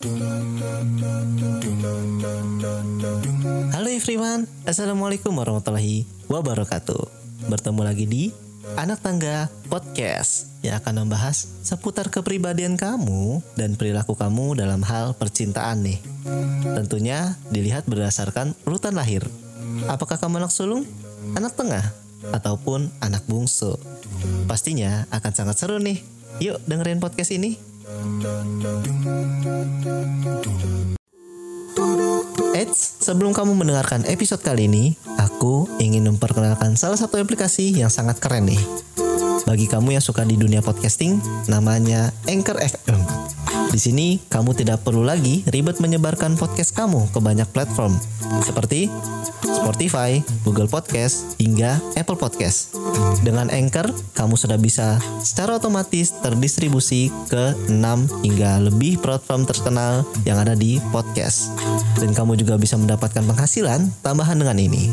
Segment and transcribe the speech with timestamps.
[0.00, 0.08] Halo
[3.92, 7.04] everyone, Assalamualaikum warahmatullahi wabarakatuh.
[7.52, 8.32] Bertemu lagi di
[8.80, 15.84] Anak Tangga Podcast Yang akan membahas seputar kepribadian kamu dan perilaku kamu dalam hal percintaan
[15.84, 16.00] nih.
[16.64, 19.20] Tentunya dilihat berdasarkan urutan lahir.
[19.84, 20.88] Apakah kamu anak sulung,
[21.36, 21.84] anak tengah,
[22.32, 23.76] ataupun anak bungsu?
[24.48, 26.00] Pastinya akan sangat seru nih.
[26.40, 27.68] Yuk dengerin podcast ini
[32.60, 38.20] Eits, sebelum kamu mendengarkan episode kali ini, aku ingin memperkenalkan salah satu aplikasi yang sangat
[38.20, 38.60] keren nih.
[39.48, 43.00] Bagi kamu yang suka di dunia podcasting, namanya Anchor FM.
[43.70, 47.94] Di sini, kamu tidak perlu lagi ribet menyebarkan podcast kamu ke banyak platform,
[48.42, 48.90] seperti
[49.46, 52.74] Spotify, Google Podcast, hingga Apple Podcast.
[53.22, 60.42] Dengan Anchor, kamu sudah bisa secara otomatis terdistribusi ke 6 hingga lebih platform terkenal yang
[60.42, 61.54] ada di podcast.
[61.94, 64.90] Dan kamu juga bisa mendapatkan penghasilan tambahan dengan ini.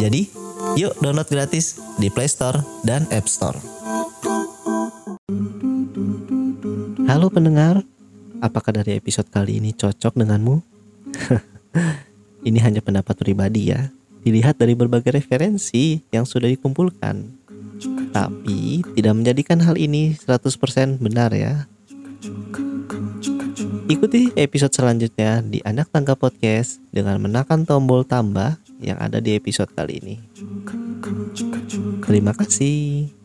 [0.00, 0.32] Jadi,
[0.80, 3.60] yuk download gratis di Play Store dan App Store.
[7.06, 7.86] Halo pendengar,
[8.40, 10.56] apakah dari episode kali ini cocok denganmu?
[12.48, 13.90] ini hanya pendapat pribadi ya,
[14.22, 17.36] dilihat dari berbagai referensi yang sudah dikumpulkan.
[18.12, 21.68] Tapi tidak menjadikan hal ini 100% benar ya.
[23.86, 29.70] Ikuti episode selanjutnya di Anak Tangga Podcast dengan menekan tombol tambah yang ada di episode
[29.70, 30.16] kali ini.
[32.02, 33.15] Terima kasih.